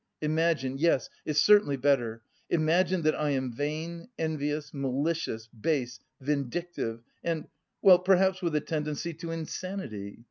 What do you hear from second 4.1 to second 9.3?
envious, malicious, base, vindictive and... well, perhaps with a tendency to